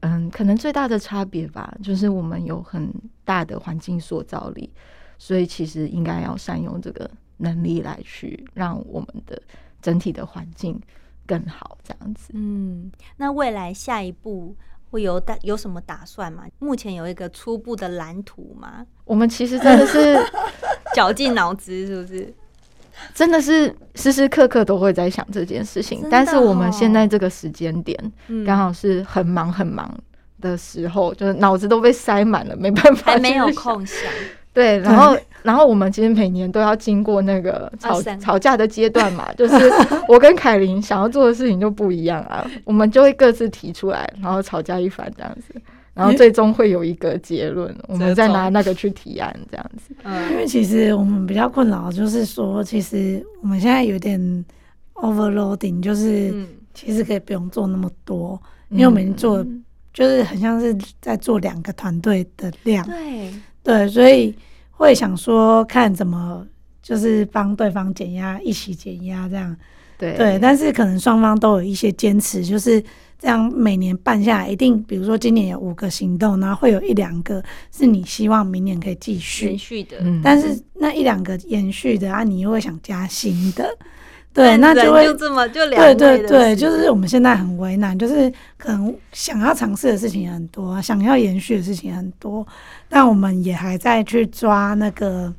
[0.00, 2.92] 嗯，可能最大的差别吧，就是我们有很
[3.24, 4.70] 大的环境塑造力，
[5.18, 9.40] 所以其实应该要善用这个能力来去让我们的
[9.80, 10.80] 整体的环境。
[11.26, 14.54] 更好这样子，嗯，那未来下一步
[14.90, 16.44] 会有打有什么打算吗？
[16.58, 18.86] 目前有一个初步的蓝图吗？
[19.04, 20.16] 我们其实真的是
[20.94, 22.32] 绞尽脑汁，是不是？
[23.14, 28.12] 真的是时时刻刻都会在想这件事情，但是我们现在这个时间点
[28.46, 29.86] 刚好是很忙很忙
[30.40, 34.10] 的时候，就是脑子都被塞满了，没办法，还没有空想。
[34.56, 39.70] 对，然后，然后我们其实每年都要经过那个吵吵架的阶段嘛，就是
[40.08, 45.54] 我跟凯琳想要做的事情就不一样啊，我们就会各自提出来，然后吵架一番这样子，
[45.92, 49.94] 然后最终会有一个结论，我们再拿那个去提案这样子。
[50.04, 54.18] 嗯，因为其实我们比较困扰就是说，其实我们现在有点
[54.94, 58.40] overloading，就是嗯，其实可以不用做那么多，
[58.70, 59.62] 因为我们做，嗯。
[59.96, 63.32] 就是很像是在做两个团队的量，对，
[63.66, 64.32] 对，所以
[64.70, 66.46] 会想说看怎么
[66.80, 69.56] 就是帮对方减压，一起减压这样。
[69.98, 72.80] 对对，但是可能双方都有一些坚持，就是
[73.18, 83.66] 这样每年办下来，一定比如说今年有五个行动，然后会有一两个是你希望明年可以继续延，续的，嗯但是那一两个延续的啊，你又会想加新的，
[84.36, 92.46] 对，那就会就这么就两对对对，就是我们现在很为难，就是可能想要尝试的事情也很多，想要延续的事情很多，
[92.86, 95.32] 但我们也还在去抓那个，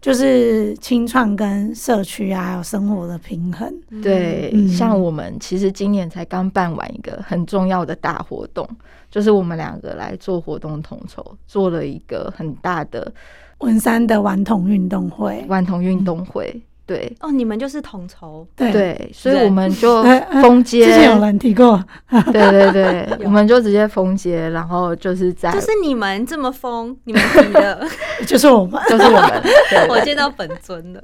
[0.00, 3.72] 就是清创跟社区啊，还有生活的平衡。
[4.02, 8.68] 对，嗯像我们其实今年才刚办完一个很重要的大活动，
[9.12, 13.12] 就是我们两个来做活动统筹，做了一个很大的
[13.58, 16.60] 文山的顽童运动会，顽童运动会。
[16.88, 17.16] 对。
[17.20, 20.02] 哦，你们就是统筹，对，对，所以我们就
[20.42, 21.78] 封街，之前有人提过，
[22.32, 27.86] 对对对， 我们就直接封街，然后就是在就是你们这么封，你们提的，
[28.26, 29.88] 就是我们，就是我们，对。
[29.88, 31.02] 我见到本尊了，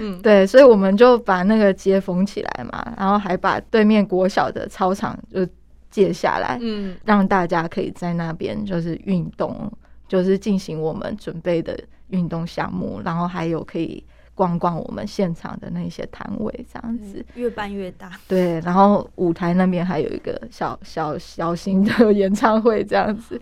[0.00, 5.46] 嗯，对，所以我们就把那个街封起来嘛，然后还把对面国小的操场就
[5.90, 9.70] 借下来，嗯，让大家可以在那边就是运动，
[10.08, 14.02] 就是进行我们准备的运动项目，然后还有可以
[14.34, 17.24] 逛逛我们现场的那些摊位，这样子。
[17.34, 23.40] 越办越大， 对，然后舞台那边还有一个小小小型的演唱会，这样子。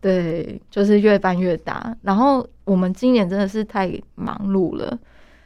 [0.00, 1.96] 对，就是越办越大。
[2.02, 4.98] 然后我们今年真的是太忙碌了。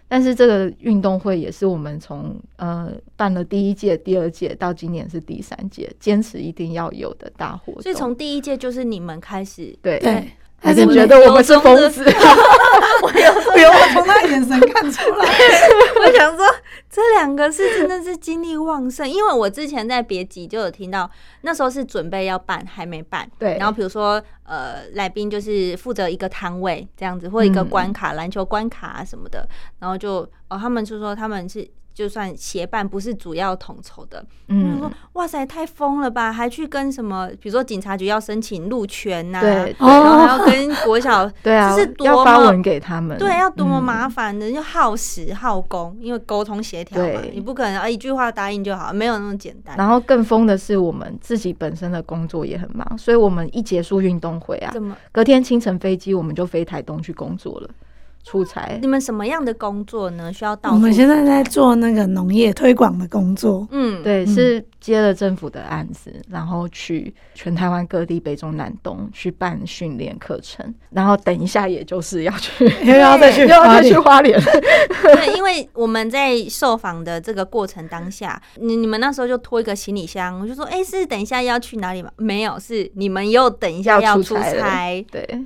[0.08, 7.82] 但是这个运动会也是我们从呃办了第一届、第二届到今年是第三届，坚持一定要有的大活动。
[7.82, 12.04] 所以从第一届就是你们开始，对对，还是觉得我们是疯子。
[13.06, 15.24] 不用我从他眼神看出来，
[16.00, 16.44] 我想说，
[16.90, 21.08] 这两个是真的是精力旺盛，因为我之前在别集就有听到，
[21.42, 23.28] 那时候是准备要办，还没办。
[23.38, 29.46] 对然后比如说，呃，来宾就是负责一个摊位这样子，或一个嗯关卡，篮球关卡啊什么的，
[29.78, 31.66] 然后就哦，他们就说他们是。
[31.96, 36.30] 就算协办不是主要统筹的，嗯说嗯，哇塞，太疯了吧！
[36.30, 43.16] 还去跟什么，比如说警察局要申请路权呐、对哦然后还要跟国小 对啊这是，多要发文给他们。
[43.16, 49.74] 对，要多么嗯麻烦的，就耗时耗工，因为沟通协调嘛，你不可能啊一句话答应就好，没有那么简单。
[49.78, 54.94] 然后更疯的是，我们自己本身的工作也很忙，所以我们一结束运动会啊，怎么？
[55.12, 57.70] 隔天清晨飞机我们就飞台东去工作了，
[58.26, 58.86] 出差你。
[58.88, 60.32] 们什么样的工作呢？
[60.32, 74.38] 需要到我们处现在在做那个农业推广的工作，嗯，对，嗯是接了政府的案子，然后去全台湾各地北中南东去办训练课程，然后等一下也就是要去 又要再去又要再去花莲。
[74.42, 82.10] 对，因为我们在受访的这个过程当下，你你们那时候就拖一个行李箱，我就说，哎、是等一下要去哪里吗？
[82.16, 85.44] 没有，是你们又等一下要出差对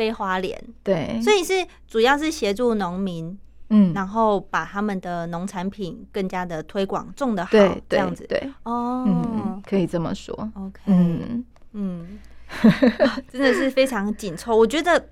[0.00, 1.52] 飞花莲，对，所以是
[1.86, 8.24] 主要是协助农民，嗯，然后把他们的农产品更加的推广，种的好，对对这样子。
[8.26, 10.34] 对，哦，嗯，可以这么说。
[10.54, 12.18] OK，嗯，嗯，
[13.30, 14.56] 真的是非常紧凑。
[14.56, 15.10] 我觉得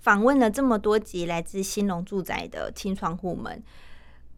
[0.00, 3.62] 访问了这么多集来自新隆住宅的清窗户们，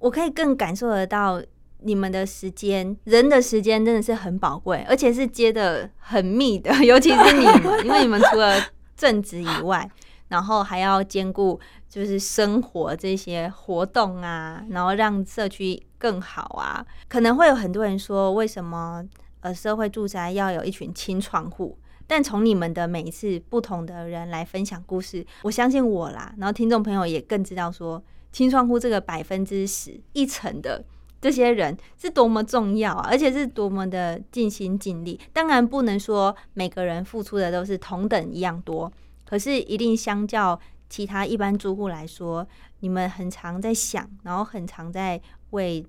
[0.00, 1.40] 我可以更感受得到
[1.82, 8.60] 你们的时间，人的时间真的是很宝贵，而且是接的很密的， 尤其是你们，因为你们除了
[8.96, 9.88] 正职以外，
[10.28, 16.84] 然后还要兼顾就是生活这些活动啊，然后让社区更好啊。
[17.08, 19.04] 可能会有很多人说，为什么
[19.40, 21.78] 呃社会住宅要有一群清创户？
[22.08, 30.84] 但从你们的每一次不同的人来分享故事，我相信我啦，然后听众朋友也更知道说，清创户这个百分之十一层的
[31.20, 35.18] 这些人是多么重要啊，而且是多么的尽心尽力。
[35.32, 38.92] 当然不能说每个人付出的都是同等一样多，
[39.28, 42.46] 可是一定相较其他一般住户来说，
[42.80, 45.84] 你们很常在想，然后很常在为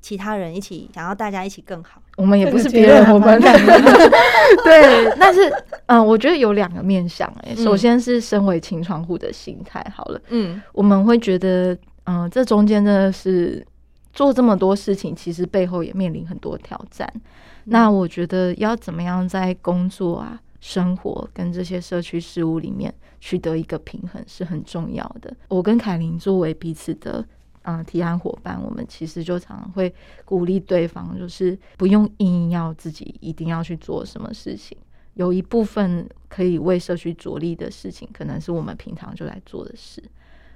[0.00, 2.02] 其他人一起想要大家一起更好。
[2.16, 3.40] 我们也不是这个别人，我们
[4.64, 5.52] 对，但是
[5.86, 13.64] 嗯，我觉得有两个面向哎、嗯首先是身为清窗户的心态，好了，嗯我们会觉得，嗯、这中间真的是
[14.12, 17.12] 做这么多事情，其实背后也面临很多挑战。
[17.64, 25.34] 那我觉得要怎么样在工作啊、生活跟这些社区事务里面取得一个平衡是很重要的。
[25.48, 27.26] 我跟凯琳作为彼此的。
[27.64, 29.94] 嗯，提案伙伴，我们其实就常常会
[30.24, 34.74] 鼓励对方，就是不用硬要自己一定要去做什么事情，
[35.12, 40.02] 有一部分可以为社区着力的事情，可能是我们平常就在做的事。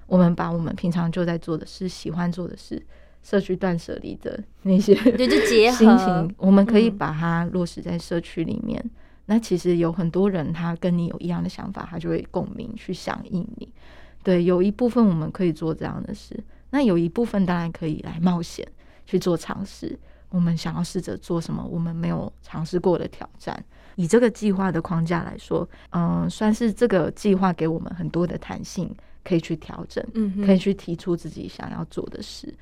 [0.07, 2.83] 我们把我们平常就在做的事、喜欢做的事
[3.25, 8.85] 社区断舍离的那些对，就结合心情，我们可以嗯把它落实在社区里面。
[9.27, 13.67] 那其实有很多人他跟你有一样的想法，他就会共鸣去响应你。
[14.23, 16.39] 对，有一部分我们可以做这样的事，
[16.71, 18.67] 那有一部分当然可以来冒险
[19.07, 19.99] 去做尝试。
[20.29, 23.65] 我们想要试着做什么我们没有尝试过的挑战。
[23.97, 30.05] 以这个计划的框架来说，嗯、算是这个计划给我们很多的弹性，可以去调整。
[30.15, 32.53] 嗯，可以去提出自己想要做的事，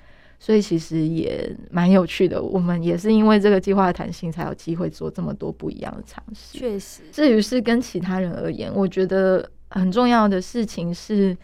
[0.43, 2.43] 所以其实也蛮有趣的。
[2.43, 6.59] 我们也是因为这个计划的弹性，才有机会做这么多不一样的尝试。
[6.59, 11.37] 确实，至于是跟其他人而言，我觉得很重要的事情是，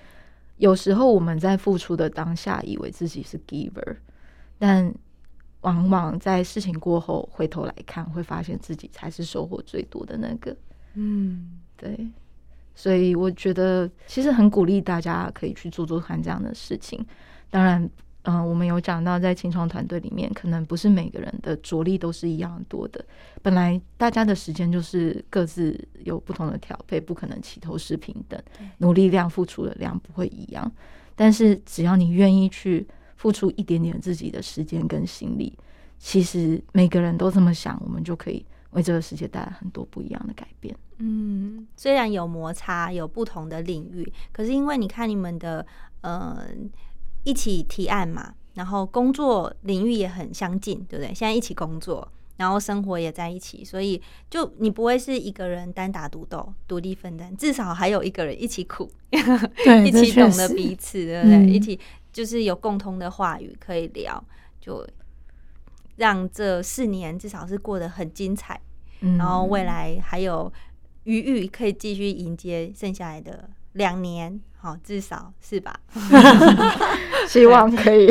[0.56, 3.98] 有时候我们在付出的当下，以为自己是 giver，
[4.58, 4.92] 但
[5.60, 10.56] 往往在事情过后回头来看，会发现自己才是收获最多的那个。
[10.94, 12.10] 嗯，对，
[12.74, 17.06] 所以我觉得其实很鼓励大家可以去做做看这样的事情。
[17.48, 17.88] 当然，
[18.30, 23.02] 嗯、我们有讲到在清创团队里面，可能不是每个人的着力都是一样多的。
[23.42, 28.38] 本来大家的时间就是各自有不同的调配，不可能齐头是平等，
[28.78, 30.70] 努力量、付出的量不会一样。
[31.16, 35.56] 但是只要你愿意去付出一点点自己的时间跟心力，
[35.98, 40.76] 其实每个人都这么想，我们就可以为这个世界带来很多不一样的改变。
[40.98, 45.64] 嗯，虽然有摩擦，有不同的领域，可是因为你看你们的
[46.02, 46.44] 呃
[47.24, 51.14] 一起提案嘛，然后工作领域也很相近，对不对？
[51.14, 52.06] 现在一起工作，
[52.36, 54.00] 然后生活也在一起，所以
[54.30, 61.36] 就你不会是一个人单打独斗、独立分担，至少还有一个人一起苦， 一起懂得彼此，对不对？
[61.36, 61.78] 嗯一起
[62.12, 64.22] 就是有共通的话语可以聊，
[64.60, 64.86] 就
[65.96, 68.60] 让这四年至少是过得很精彩。
[69.00, 70.52] 嗯然后未来还有
[71.04, 75.78] 余裕可以继续迎接剩下来的两年，好，至少是吧？
[77.28, 78.08] 希望可以，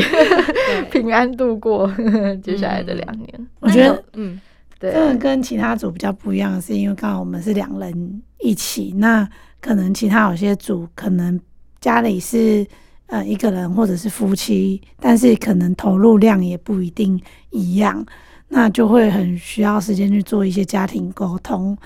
[0.89, 1.91] 平安度过
[2.41, 3.47] 接下来的两年。
[3.59, 4.39] 我觉得，嗯，
[4.79, 9.27] 对，这个跟其他组比较不一样是，因为刚好我们是两人一起，那
[9.59, 11.37] 可能其他有些组可能
[11.81, 12.65] 家里是
[13.07, 17.19] 呃一个人或者是夫妻，但是可能投入量也不一定
[17.49, 18.05] 一样，
[18.47, 21.77] 那就会很需要时间去做一些家庭沟通，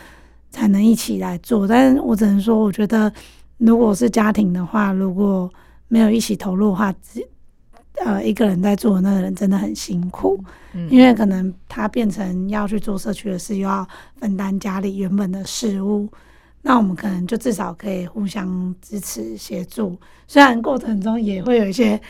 [0.51, 1.68] 才能一起来做。
[1.68, 3.12] 但是我只能说，我觉得
[3.62, 5.47] 如果是家庭的话，如果
[5.88, 7.24] 没有一起投入的话，只
[8.03, 10.43] 呃一个人在做那个人真的很辛苦。
[10.74, 16.09] 嗯因为可能他变成要去做社区的事，又要分担家里原本的事物，
[16.64, 19.95] 那我们可能就至少可以互相支持协助，
[20.28, 22.01] 虽然过程中也会有一些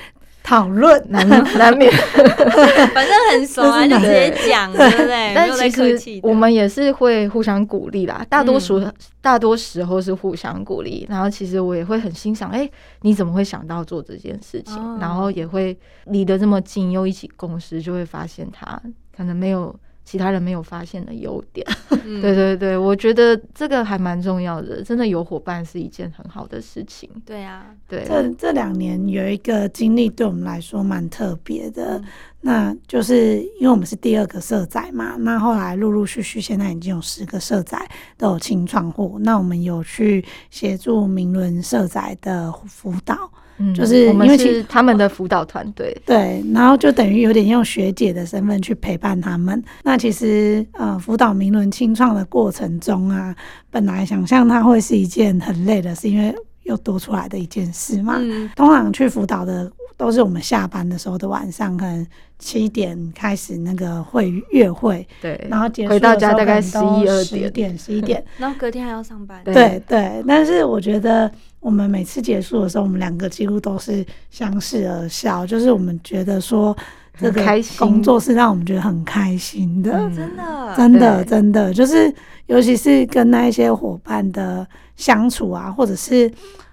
[0.43, 1.91] 讨论，难难免，
[2.93, 5.33] 反正很熟啊，就直接讲，对不对？
[5.35, 6.19] 但其实。
[6.23, 8.25] 我们也是会互相鼓励啦。
[8.29, 12.67] 大多数、嗯大多时候是互相鼓励，然后其实我也会很欣赏，哎、
[13.01, 14.75] 你怎么会想到做这件事情？
[14.77, 18.81] 哦然后也会离得这么近，又一起共事，就会发现他
[19.15, 19.75] 可能没有
[20.11, 21.65] 其他人没有发现的优点。
[22.03, 27.09] 嗯 对对对，我觉得这个还蛮重要的，真的有伙伴是一件很好的事情。
[27.25, 32.03] 对啊，对，这这两年有一个经历对我们来说蛮特别的，嗯
[32.41, 43.31] 那就是因为我们是第二个社宅嘛，那后来陆陆续续现在已经有十个社宅都有清创户，那我们有去协助明伦社宅的辅导，
[43.61, 49.63] 嗯就是我们因为其是他们的辅导团队，对，然后就等于有点用学姐的身份去陪伴他们。
[49.83, 53.35] 那其实呃，辅导明伦清创的过程中啊，
[53.69, 56.33] 本来想象它会是一件很累的事，因为
[56.63, 58.17] 又多出来的一件事嘛。
[58.19, 62.05] 嗯，通常去辅导的都是我们下班的时候的晚上，可能
[62.39, 68.23] 七点开始那个会月会，对，然后结束回到家大概可能都11 12 10点、十一点。
[68.37, 71.31] 然后隔天还要上班，对对对，但是我觉得
[71.61, 76.75] 我们每次结束的时候，我们两个几乎都是相视而笑，就是我们觉得说
[77.17, 77.41] 这个
[77.77, 80.15] 工作是让我们觉得很开心的，嗯。
[80.15, 82.13] 真的，真的真的就是，
[82.47, 86.29] 尤其是跟那一些伙伴的相处啊，或者是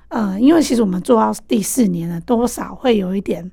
[0.08, 3.50] 呃，因为其实我们做到第四年了，多少会有一点。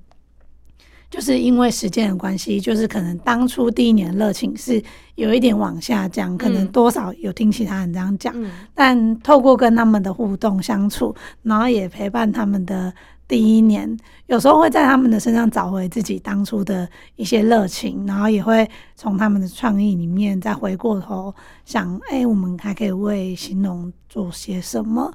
[1.09, 4.81] 就是因为时间的关系，就是可能当初第一年的热情是
[5.15, 12.93] 有一点往下降，可能嗯多少有听其他人这样讲，嗯但透过跟他们的互动相处，然后也陪伴他们的
[13.27, 13.97] 第一年，
[14.27, 21.33] 有时候会在他们的身上找回自己当初的一些热情，然后也会从他们的创意里面再回过头
[21.63, 25.11] 想，哎、我们还可以为形容做些什么。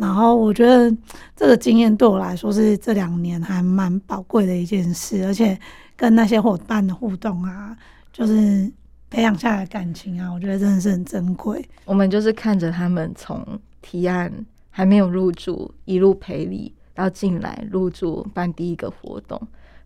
[0.00, 0.90] 然后我觉得
[1.36, 5.58] 这个经验对我来说是这两年还蛮宝贵的一件事，而且
[5.94, 7.76] 跟那些伙伴的互动啊，
[8.10, 8.72] 就是
[9.10, 11.62] 培养下来的感情啊，我觉得真的是很珍贵。
[11.84, 13.46] 我们就是看着他们从
[13.82, 14.32] 提案
[14.70, 19.38] 还没有入住，一路陪礼到进来入住办第一个活动，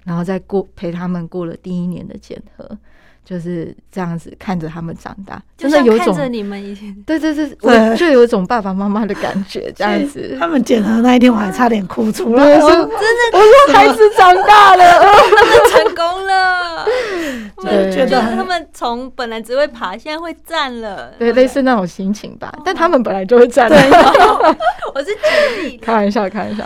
[0.05, 2.79] 然后再过陪他们过了第一年的检核。
[3.25, 10.37] 就是这样子看着他们长大，真的有种你们以前对对对，我就有一种爸爸妈妈的感觉，这样子。
[10.39, 12.45] 他们剪的那一天，我还差点哭出来。
[12.45, 12.68] 真的，
[13.33, 16.87] 我说孩子长大了，他们成功了。
[17.64, 21.14] 对，觉得他们从本来只会爬，现在会站了。
[21.18, 22.53] 对，类似那种心情吧。
[22.62, 23.70] 但他们本来就会站。
[23.70, 26.64] 我是举例，开玩笑，开玩笑。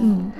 [0.00, 0.30] 嗯。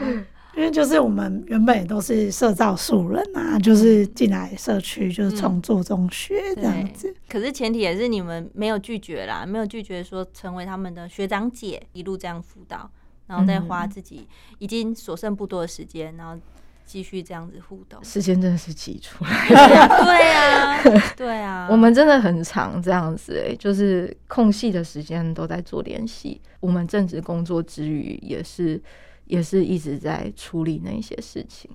[0.56, 7.14] 因为就是我们原本也都是社造素人啊，就是进来社区就是从做中学这样子。
[7.28, 12.90] 可是前提也是你们没有拒绝啦，没有拒绝说成为他们的学长姐，一路这样辅导，
[13.26, 14.26] 然后再花自己
[14.58, 16.40] 已经所剩不多的时间，然后
[16.86, 18.02] 继续这样子互动。
[18.02, 20.82] 时间真的是挤出来， 对啊，
[21.14, 26.40] 对啊，我们真的很长这样子哎，就是空隙的时间都在做联系。
[26.60, 28.82] 我们正职工作之余也是。
[29.26, 31.70] 也是一直在处理那些事情，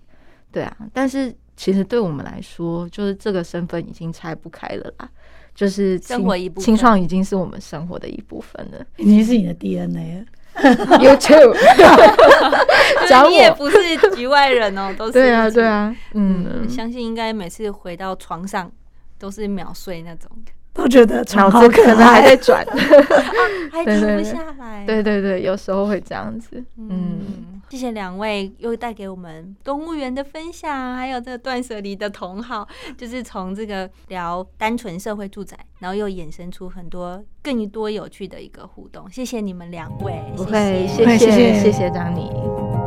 [0.52, 5.10] 对啊，但是其实对我们来说，就是这个身份已经拆不开了啦，
[5.54, 10.26] 就是生活一部分，清创已经是我们生活的一部分了， 已经是你的 DNA 了。
[11.02, 11.56] You too，
[13.30, 13.78] 你也不是
[14.14, 18.70] 局外人哦，都是对啊，对啊，嗯，相信应该每次回到床上
[19.18, 20.30] 都是秒睡那种。
[20.74, 22.66] 都觉得脑子可能还在转，
[23.72, 24.86] 还停不下来。
[24.86, 26.64] 对对对，有时候会这样子。
[26.78, 32.68] 嗯，谢谢两位又带给我们动物园的分享，还有这个断舍离的同好，
[32.98, 39.10] 就是从这个聊单纯社会住宅，然后又衍生出很多更多有趣的一个互动。
[39.12, 42.81] 谢谢你们两位，不会，谢谢谢谢张妮。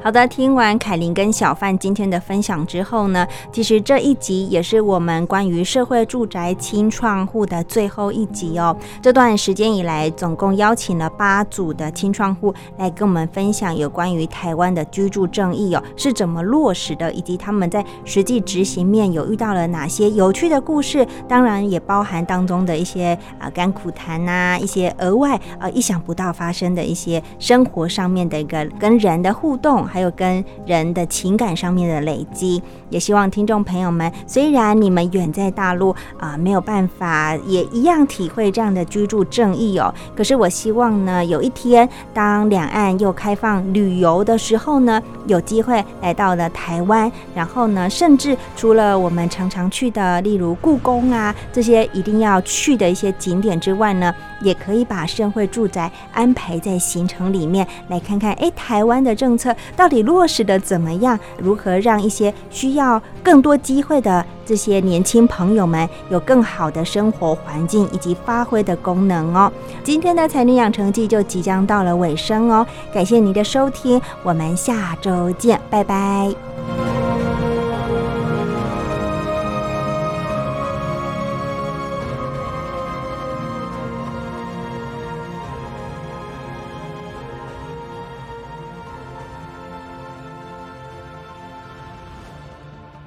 [0.00, 8.74] 好的，听完凯琳跟小范今天的分享之后呢，其实这一集也是我们关于社会住宅清创户的最后一集哦。
[9.02, 29.88] 这段时间以来，总共邀请了八组的清创户来跟我们分享有关于台湾的居住正义哦是怎么落实的，以及他们在实际执行面有遇到了哪些有趣的故事，当然也包含当中的一些啊甘苦谈呐，一些额外呃意想不到发生的一些生活上面的一个跟人的互动。
[29.88, 39.92] 还还有跟人的情感上面的累积，也希望听众朋友们，虽然你们远在大陆啊，没有办法也一样体会这样的居住正义哦。
[40.14, 59.48] 可是我希望呢，有一天当两岸又开放旅游的时候呢，有机会来到了台湾，然后呢，甚至除了我们常常去的，例如故宫啊这些一定要去的一些景点之外呢，也可以把社会住宅安排在行程里面，来看看哎，台湾的政策。
[59.78, 61.16] 到底落实的怎么样？
[61.38, 69.52] 如何让一些需要更多机会的这些年轻朋友们有更好的生活环境以及发挥的功能哦？
[69.84, 77.07] 今天的才女养成记就即将到了尾声哦，感谢您的收听，我们下周见，拜拜。